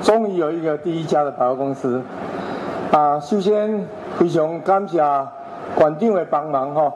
[0.02, 2.02] 终于有一个第一家的百货公司。
[2.90, 3.86] 啊，首先
[4.18, 5.00] 非常感谢。
[5.74, 6.92] 管定的帮忙哈，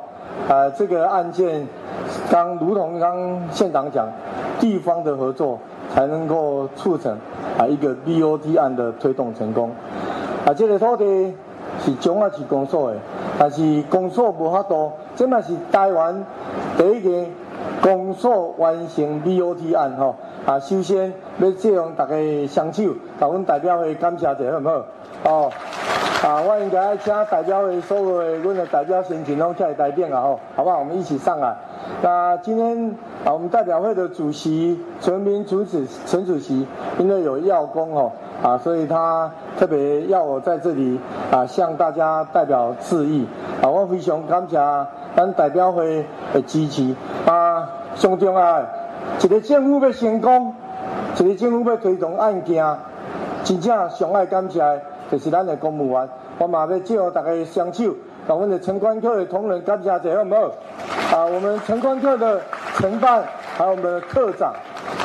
[0.48, 1.66] 呃，这个案件
[2.30, 4.06] 刚如同刚县长讲，
[4.60, 5.58] 地方的合作
[5.94, 7.16] 才能够促成
[7.58, 9.70] 啊一个 BOT 案的推动成功。
[10.44, 11.34] 啊，这个土地
[11.80, 12.98] 是彰化市公所的，
[13.38, 16.24] 但是公所无法度，这嘛是台湾
[16.76, 17.28] 第一个
[17.82, 20.14] 公所完成 BOT 案哈。
[20.46, 22.14] 啊，首先要借用大家
[22.46, 22.84] 双手，
[23.18, 24.84] 把我们代表会感谢一下好不好？
[25.26, 25.50] 哦。
[26.24, 30.78] 啊，我应该请代表会所有的阮的代表先请拢起来台顶啊吼，好不好？
[30.78, 31.54] 我们一起上来。
[32.02, 36.66] 那今天啊，我们代表会的主席陈文彬主持，陈主席
[36.98, 38.10] 因为有要工哦，
[38.42, 40.98] 啊，所以他特别要我在这里
[41.30, 43.26] 啊向大家代表致意。
[43.62, 44.56] 啊，我非常感谢
[45.14, 46.96] 咱代表会的支持。
[47.26, 48.62] 啊，上重要，
[49.22, 50.54] 一个政府要成功，
[51.18, 52.64] 一个政府要推动案件，
[53.44, 54.80] 真正上爱感谢。
[55.10, 57.94] 就是咱的公务员，我嘛要借大家双手，
[58.26, 60.42] 把我们的城管科的同仁感谢一下，好不好？
[61.16, 62.40] 啊，我们城管科的
[62.74, 63.22] 承办，
[63.56, 64.52] 还有我们的科长，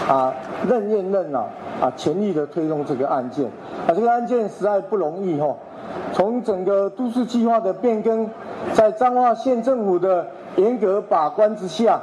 [0.09, 0.33] 啊，
[0.67, 1.45] 任验任啊，
[1.79, 3.45] 啊，全力的推动这个案件。
[3.87, 5.57] 啊，这个案件实在不容易吼。
[6.13, 8.27] 从整个都市计划的变更，
[8.73, 12.01] 在彰化县政府的严格把关之下，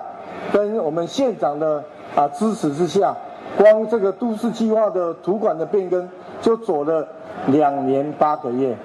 [0.53, 1.83] 跟我们县长的
[2.15, 3.15] 啊支持之下，
[3.57, 6.09] 光这个都市计划的土管的变更
[6.41, 7.07] 就走了。
[7.47, 8.77] 两年八个月，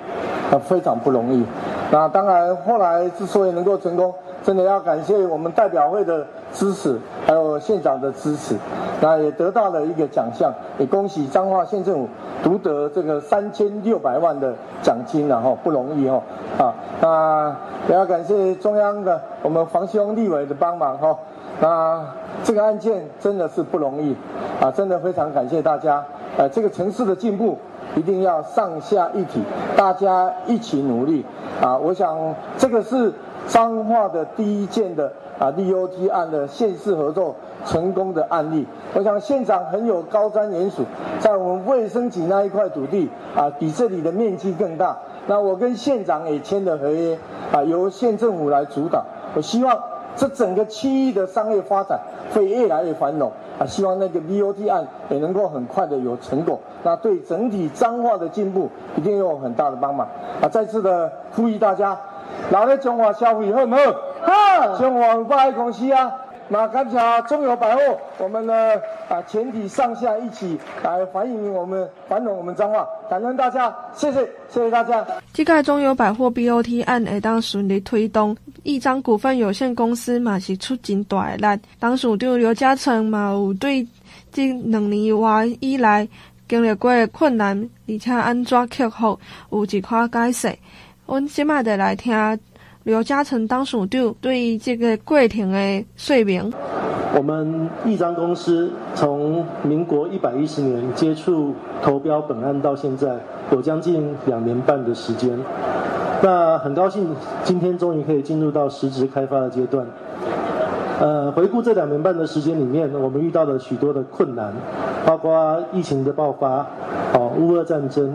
[0.52, 1.46] 啊，非常不容易。
[1.92, 8.56] 那当然，后来之所以能够成功，真的要感谢我们代表会的支持，还有县长的支持。
[9.00, 12.08] 那也得到了一个奖项，也恭喜彰化县政府
[12.42, 16.24] 独得这个三千六百万的奖金了哈，不容易哈。
[16.58, 17.56] 啊，那
[17.90, 21.16] 也要感谢中央的我们黄希翁立委的帮忙哈。
[21.60, 22.04] 那
[22.44, 24.16] 这个案件真的是不容易，
[24.60, 26.04] 啊，真的非常感谢大家。
[26.38, 27.60] 呃，这个城市的进步。
[27.96, 29.42] 一定要上下一体，
[29.76, 31.26] 大家一起努力
[31.62, 31.78] 啊！
[31.78, 32.18] 我想
[32.58, 33.14] 这个是
[33.48, 38.66] 彰化的第一件的啊，DOT 案的县市合作成功的案例。
[38.94, 40.84] 我想现场很有高瞻远瞩，
[41.20, 44.98] 在我们卫生局那一块土地啊，比这里的面积更大。
[45.28, 47.18] 那我跟县长也签了合约，
[47.52, 49.06] 啊，由县政府来主导。
[49.36, 49.80] 我希望
[50.16, 52.00] 这整个区域的商业发展
[52.34, 53.32] 会越来越繁荣。
[53.60, 60.08] 啊，希望那个 BOT 案也能够很快的有成果，那对整体彰化的进步一定有很大的帮忙。
[60.42, 61.96] 啊，再次的呼吁大家，
[62.50, 63.82] 来来中华消费好不好？
[64.24, 66.12] 好，中华百货公司啊。
[66.50, 67.82] 那感谢中友百货，
[68.20, 68.54] 我们呢
[69.10, 75.06] 啊全体上下一起来欢迎我们繁荣我们彰化，感恩大家，谢谢谢谢大家。
[75.34, 83.88] 这个中友百货 BOT 案会当顺利推动，义彰股份有限公司嘛是出真大的力，董事长刘嘉诚嘛有对
[84.32, 86.08] 这两年多以来
[86.48, 89.18] 经历过的困难，而且安怎克服
[89.50, 90.56] 有一块解释。
[91.06, 92.14] 阮现在就来听。
[92.84, 96.52] 刘嘉诚当时就对这个过程的说明。
[97.16, 103.16] 我们一张公司从民国一百一十年接触投标本案到现在，
[103.52, 105.38] 有将近两年半的时间。
[106.22, 109.86] 那很高兴今天终于可以进入到实质开发的阶段。
[111.00, 114.54] 呃，回顾这两年半的时间里面，我们遇到了许多的困难，
[115.06, 116.66] 包括疫情的爆发，
[117.14, 118.14] 哦，乌俄战争。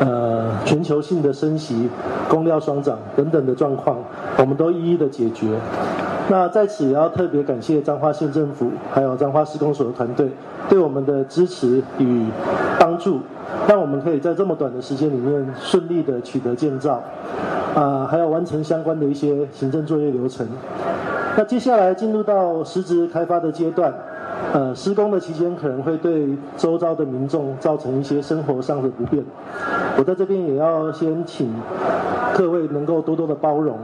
[0.00, 1.88] 呃，全球性的升息、
[2.28, 3.96] 工料双涨等等的状况，
[4.38, 5.56] 我们都一一的解决。
[6.28, 10.28] 那在此也要特别感谢彰化县政府，还有彰化施工所的团队
[10.68, 12.26] 对我们的支持与
[12.80, 13.20] 帮助，
[13.68, 17.00] 让我们可以在这么短的时间里面顺利的取得建造，
[17.76, 20.44] 啊、还有完成相关的一些行政作业流程。
[21.36, 23.92] 那接下来进入到实质开发的阶段。
[24.52, 29.24] 呃，施工的期间可能会对周遭的民众造成一些生活上的不便，
[29.96, 31.52] 我在这边也要先请
[32.34, 33.76] 各位能够多多的包容。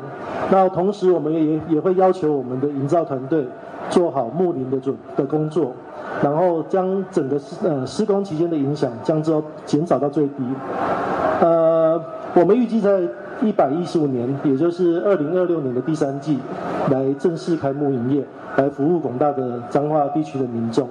[0.51, 3.45] 那同时，我们也也会要求我们的营造团队
[3.89, 5.73] 做好睦邻的准的工作，
[6.23, 9.33] 然后将整个施呃施工期间的影响降至
[9.65, 10.45] 减少到最低。
[11.41, 12.01] 呃，
[12.35, 13.01] 我们预计在
[13.41, 16.39] 一百一十五年，也就是二零二六年的第三季，
[16.89, 18.25] 来正式开幕营业。
[18.57, 20.89] 来服务广大的彰化地区的民众。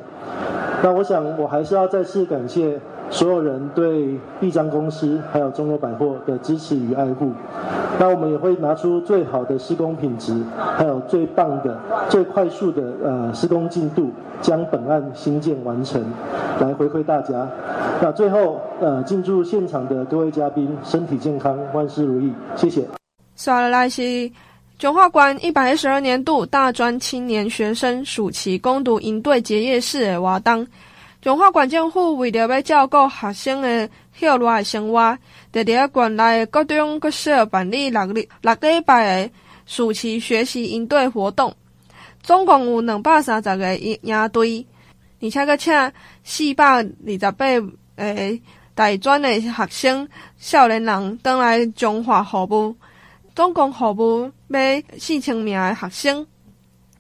[0.82, 7.32] 那我想，我还是要再次感谢所有人对义彰公司还有中友百货的支持与爱护。
[8.00, 14.10] 那我们也会拿出最好的施工品质，还有最棒的、最快速的呃施工进度，
[14.42, 16.02] 将本案兴建完成，
[16.62, 17.46] 来回馈大家。
[18.02, 22.86] 那最后呃，进驻现场的各位嘉宾，身体健康，万事如意，谢谢。
[23.36, 24.32] 刷来是。
[24.80, 30.66] 彰化县一百一十二年度大专青年学生暑期攻读营队结业式的活动，
[31.22, 35.18] 彰化县政府为了要照顾学生的校内生活，
[35.52, 39.32] 在伫县内各种各社办理六日六礼拜的
[39.66, 41.54] 暑期学习营队活动，
[42.24, 44.00] 总共有两百三十个营
[44.32, 44.66] 队，
[45.22, 45.92] 而且阁请
[46.24, 48.40] 四百二十八个
[48.74, 52.74] 大专的学生少年人登来彰化服务。
[53.36, 56.28] 总共服务约四千名的学生，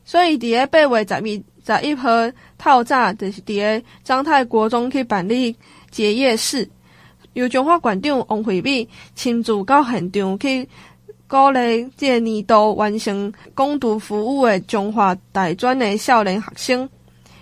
[0.05, 2.09] 所以伫个八月十二十一号
[2.57, 5.55] 透早，就是伫个彰泰国中去办理
[5.91, 6.67] 结业式，
[7.33, 10.67] 由彰化县长王惠美亲自到现场去
[11.27, 16.89] 鼓励这个年度完成攻读服务的彰化大专的少年学生，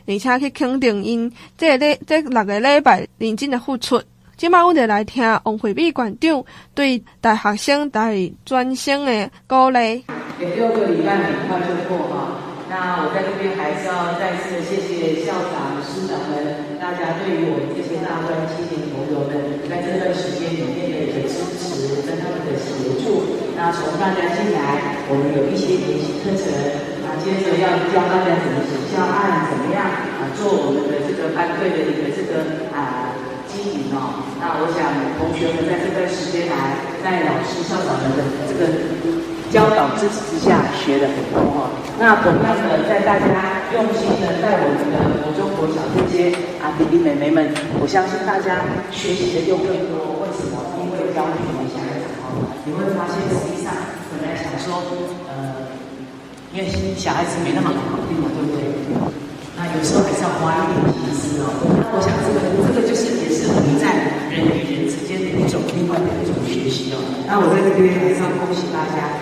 [0.06, 4.02] 而且去肯定因这个礼这六个礼拜认真的付出。
[4.38, 6.46] 今晚我哋来听王惠美馆长
[6.76, 8.06] 对大学生、大
[8.46, 10.06] 专生的鼓励。
[10.38, 12.38] 也六个礼拜很快就过哈，
[12.70, 23.42] 那我在这边还是要再次谢谢校长、师长们，大家对于我们这些大专青年朋友们在这段时间里面的一个支持跟他们的协助。
[23.58, 26.46] 那从大家进来，我们有一些研习课程，
[27.02, 33.17] 那接着要教大家怎么写教案，怎么样啊做我们的这个班队的一个这个啊。
[33.92, 38.68] 哦，那我想同学们在这段时间来，在老师、校长们的这个
[39.50, 41.72] 教导支持之下，学了很多哈。
[41.98, 46.30] 那同样的，在大家用心的在我们的国中、国小这些
[46.62, 47.50] 啊弟弟妹妹们，
[47.82, 48.62] 我相信大家
[48.92, 50.22] 学习的又更多。
[50.22, 50.62] 为什么？
[50.84, 53.74] 因为教育你小孩子哦，你会发现实际上
[54.14, 54.84] 本来想说，
[55.32, 55.74] 呃，
[56.54, 58.62] 因为小孩子没那么好搞定嘛，对不对？
[59.58, 61.50] 那有时候还是要花一点心思哦。
[61.82, 62.46] 那我想这个
[62.78, 62.87] 这个
[63.58, 67.02] 存在人与人之间的一种另外的一种学习哦。
[67.26, 69.18] 那我在这边还是要恭喜大家，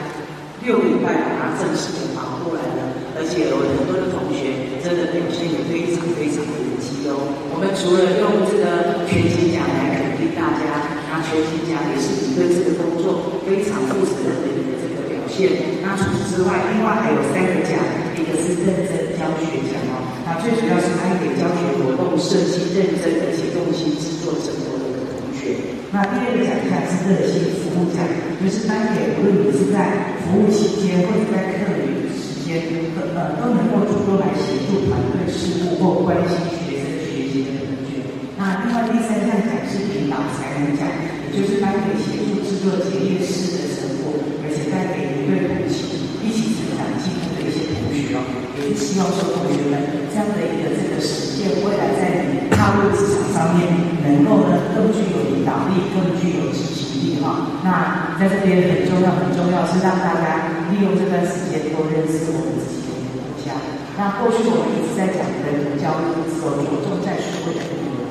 [0.59, 2.81] 六礼拜把正式的跑过来了，
[3.15, 7.15] 而且有很多的同学真的表现也非常非常的有机哦。
[7.55, 15.79] 我们除了用这个全勤奖来肯定大家，那全勤奖也是你对这个工作非常负责任的一个这个表现。
[15.79, 17.79] 那除此之外，另外还有三个奖。
[18.15, 19.99] 一个是认真教学奖哦。
[20.23, 21.74] 那最主要是颁给教学
[22.17, 24.85] 设计认真而且用心制作成果的
[25.15, 25.59] 同学。
[25.91, 28.03] 那第二个奖项是热心服务奖，
[28.41, 32.63] 就是颁给无论你是在服务期间或者在课余时间，
[33.15, 36.35] 呃，都能够主动来协助团队事务或关心
[36.67, 38.03] 学生学习的同学。
[38.35, 40.83] 那另外第三项奖是领导才能奖，
[41.31, 48.19] 也就是颁给协助制作结业式的成果，而且带给一对同期一起成长进步的一些同学哦，
[48.59, 49.79] 也是希望说同学们
[50.11, 53.71] 这样的一个这个实践，未来在你踏入职场上面，
[54.03, 55.64] 能够呢更具有领导
[55.95, 57.59] 更具有执行力哈。
[57.63, 63.55] 那在这边很重要很重要是让大家利用这段时间多认识我们自己的国家。
[63.97, 67.61] 那过去我们一直在讲本土教育，所着重在所谓的。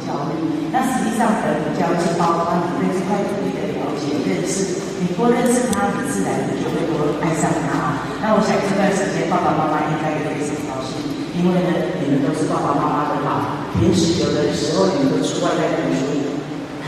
[0.05, 8.05] 教育，那实际上本土教育是包括你对这块土地的了解、认识，你多认识它，你自然你就会多爱上它。
[8.21, 11.01] 那我想这段时间爸爸妈妈应该也非常高兴，
[11.33, 11.73] 因为呢，
[12.05, 13.65] 你们都是爸爸妈妈的好。
[13.81, 16.14] 平时有的时候你们都出外在读书，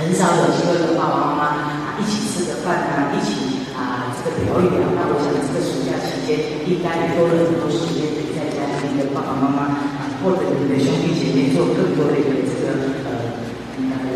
[0.07, 4.86] 很少有机会跟爸爸妈妈啊一起吃个饭啊，一起啊这个聊一聊。
[4.94, 13.34] 那我想这个暑假期间应该多了很多时间可以在家里跟爸爸妈妈啊，或者你的兄弟姐妹做更多的一个这个呃
[13.82, 14.07] 呃。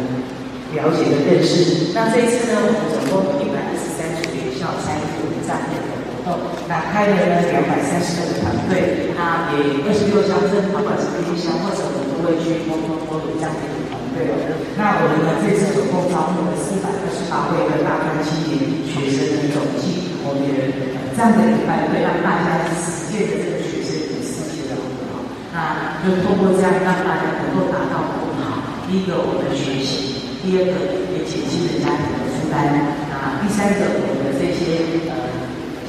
[0.78, 1.90] 了解的认识。
[1.90, 6.38] 那这一次呢，我们总共一百一十三所学校参与我们这样的活动，
[6.70, 13.82] 那开了呢两百三十个团队，那也二十六乡镇，不管是偏乡或者我们都会去沟通沟通这样的一
[14.14, 14.26] 对。
[14.76, 20.72] 那我们呢这次总共招募了四百二十八位的大专青年学生的总计，我们也
[21.12, 24.82] 这样的一个团队让大家实践的这个学生的世界的很
[25.12, 25.20] 好，
[25.52, 28.80] 那就通过这样让大家能够达到更好。
[28.88, 30.18] 第一个我们的学习。
[30.40, 30.72] 第二个
[31.12, 32.72] 也减轻了家庭的负担
[33.12, 35.28] 啊，第三个我们的这些呃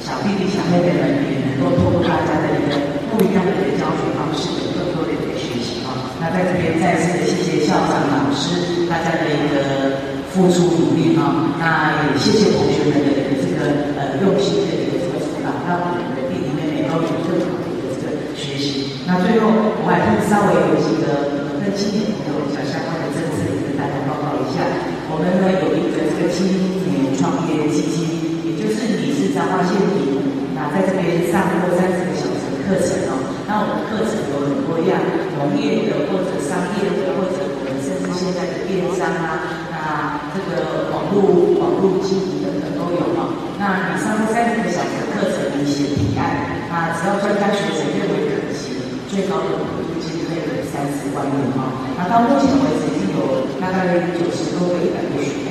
[0.04, 2.76] 小弟弟小妹妹们也能够通过大家的一个
[3.08, 5.81] 不一样的一个教学方式，有更多的一个学习。
[6.22, 9.98] 那在这边再次的谢谢校长老师大家的一个
[10.30, 19.02] 付出努力啊，那也谢谢同学们的一个这个呃用心的一个这个辅导，让我们的弟弟妹妹都有更好的一个这个学习。
[19.02, 19.50] 那最后
[19.82, 24.62] 我还是稍微有几个跟青年朋友讲相关的政策，跟大家报告一下。
[25.10, 26.46] 我们呢有一个这个青
[26.86, 30.22] 年创业基金，也就是你是彰化县民，
[30.54, 33.18] 那在这边上过三十个小时的课程哦。
[33.50, 34.96] 那我们课程有很多样，
[35.42, 39.42] 农业的或者商业的，或者我们甚至现在的电商啊，
[39.74, 43.26] 那这个网络网络经营等等都有啊。
[43.58, 48.78] 那你上过三十个小时的课程，你写提案，那只要专家学者认为可行，
[49.10, 51.90] 最高的补助金可以三十万元啊。
[51.98, 52.82] 那到目前为止。
[52.92, 55.50] 已经有大概九十多个、一百个学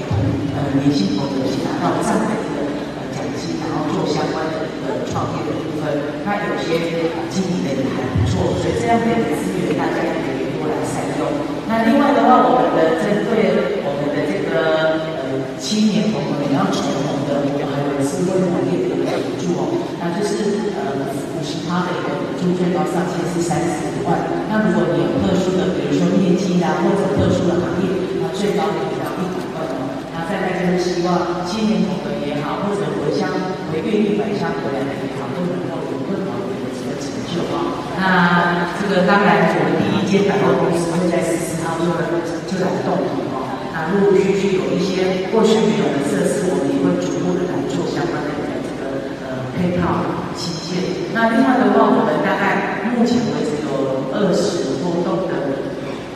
[0.56, 2.64] 呃年轻朋友去拿到这样的一个
[2.96, 4.46] 呃奖金，然后做相关
[4.82, 5.94] 的一个创业的部分。
[6.26, 11.30] 那有些经营的也还不错，所以这样的一个资源大家也可以多来善用。
[11.70, 19.62] 那另外的话，我们的针对我们的这个呃青年朋友你要成功的，我们还有是为农业的一个补助哦，
[20.04, 24.20] 那就是呃五十趴的一个补助，最高上限是三十五万。
[24.52, 27.88] 那如果你有特殊的，比如说业绩啊，或者特殊的行业，
[28.20, 29.96] 那最高也要一百万哦。
[30.12, 33.32] 那再来就是希望青年同仁也好，或者回乡
[33.72, 37.88] 回愿意返乡回来的也好，都能够有更好的一个这个成就啊。
[37.96, 41.88] 那这个当然，我们第一间百货公司会在十四号做
[42.52, 43.48] 就来动土哦。
[43.72, 50.04] 那陆陆续续有一些过去没有的设施，我们也会逐步的来做相关的这个呃配套
[50.36, 51.08] 器械。
[51.16, 55.72] 那另外的话，我们大概目前为止有二十多栋的。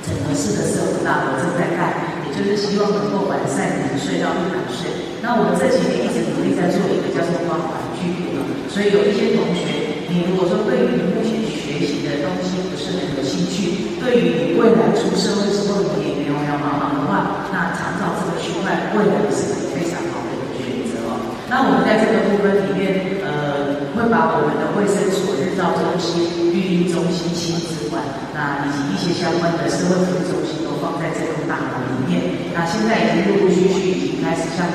[0.06, 4.86] 整合式的社福大楼正在盖，也就是希望能够完善零岁到一百岁。
[5.18, 6.24] 那我们这几年一直
[6.56, 8.39] 在做一个叫做关怀据点，
[8.72, 21.20] 所以有一些同学，你如果说对于你目前学习的东西不是很有兴趣，对于你未来出社会之后你也没有要帮忙的话，那长照这个区块未来是个非常好的一个选择哦。
[21.51, 28.01] 那我们在这个部分里面，呃，会把我们的卫生所、日照中心、育婴中心、亲子馆，
[28.34, 32.49] 那以及一些相关的社会服务中心都放在这栋大楼里面。
[32.56, 34.66] 那现在已经陆陆续续已经开始像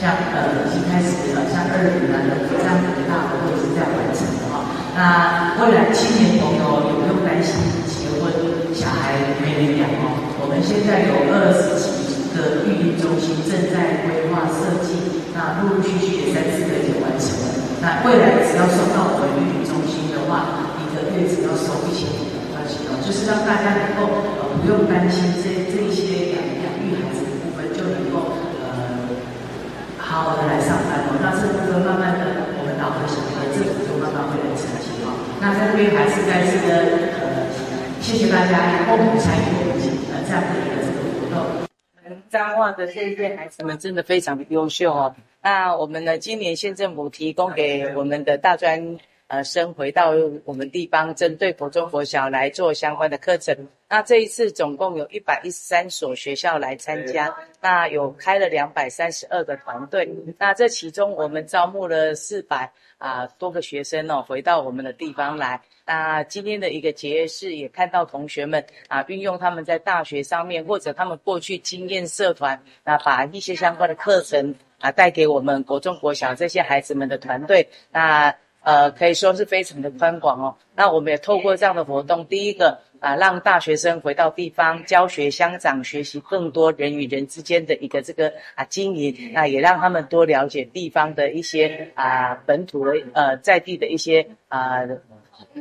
[0.00, 2.16] 像呃已经开始了像二零的
[2.48, 4.64] 这样子的大楼都已经在完成了哈。
[4.96, 8.32] 那未来青年朋友也不用担心结婚
[8.72, 9.12] 小孩
[9.44, 10.16] 没人养哦。
[10.40, 14.96] 我们现在有二十几个育婴中心正在规划设计，
[15.36, 17.52] 那陆陆续续也三四个已经完成了。
[17.84, 24.08] 那未来只要送到我们育婴中心的话，一个月只要收一千五的关系哦，就是让大家能够
[24.40, 28.32] 呃不用担心这这一些养养育孩子的部分，就能够
[28.64, 28.68] 呃
[30.20, 31.16] 好好的来上班哦。
[31.22, 35.16] 那这部分慢慢的，我们老和小学的政府就慢慢会来承接哦。
[35.40, 36.76] 那在这边还是再次的
[37.16, 37.48] 呃，
[38.02, 39.80] 谢谢大家共同参与我们
[40.12, 41.64] 呃这样的一个这个活动。
[42.28, 45.16] 彰化的这些孩子们真的非常的优秀哦。
[45.42, 48.98] 那我们呢，今年县政府提供给我们的大专。
[49.30, 50.10] 呃，升回到
[50.44, 53.56] 我们地方，针对国中、国小来做相关的课程。
[53.88, 60.12] 那这一次总共有一百一十三所学校来参加，那有开了两百三十二个团队。
[60.36, 65.60] 那这其中我们招募了四百啊多个学生哦，回到我们的地方来。
[65.86, 77.68] 那今天的一个结业式也看到同学们啊，运用他们在大学上面或者他们过去经验社团，那把一些相关的课程啊带给我们国中、国小这些孩子们的团队。
[77.92, 80.54] 那呃，可以说是非常的宽广哦。
[80.74, 94.80] 那我们也透过这样的活动，第一个啊，让大学生回到地方教学乡长，学习更多人与人之间的一个这个啊经营，那也让他们多了解地方的一些啊本土的呃在地的一些啊。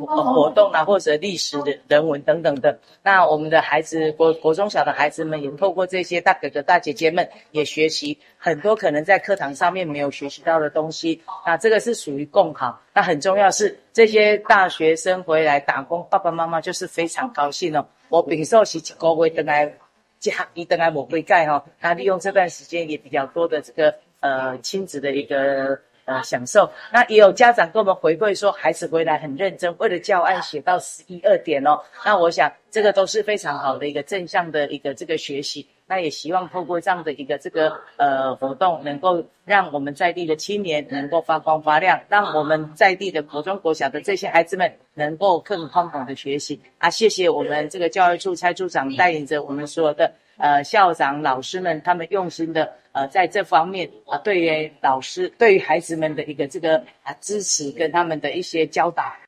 [0.06, 11.22] 活动啊，或者历史的人文等等的，那我们的孩子国国中小的孩子们也透过这些大哥哥大姐姐们也学习很多可能在课堂上面没有学习到的东西。
[11.46, 12.82] 那这个是属于共好。
[12.94, 17.86] 那很重要是这些大学生回来打工，爸爸妈妈就是非常高兴哦。
[18.10, 21.64] 我平时是一个月回来，一学期回来没回盖哈。
[21.80, 25.80] 那利用这段时间也比较多的这个呃亲子的一个。
[26.10, 26.68] 呃，享受。
[26.92, 31.80] 那也有家长跟我们回馈说，孩子回来很认真，为了教案写到十一二点哦。
[32.04, 35.68] 那我想，这个都是非常好的一个正向的一个这个学习。
[35.86, 46.60] 那也希望透过这样的一个这个呃活动，能够让我们在地的青年能够发光发亮，让我们在地的国中国小的这些孩子们能够更宽广的学习。
[46.80, 50.12] 啊，谢谢我们这个教育处蔡处长带领着我们所有的。
[50.40, 59.14] 呃，校长、老师们，他们用心的呃，在这方面啊，对于老师、对于孩子们的一个这个啊支持跟他们的一些教导。